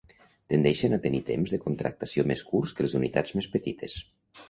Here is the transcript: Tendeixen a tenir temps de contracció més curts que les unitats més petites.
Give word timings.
Tendeixen 0.53 0.95
a 0.97 0.99
tenir 1.03 1.19
temps 1.27 1.53
de 1.57 1.61
contracció 1.67 2.27
més 2.33 2.45
curts 2.51 2.77
que 2.79 2.89
les 2.89 2.99
unitats 3.05 3.41
més 3.41 3.55
petites. 3.59 4.05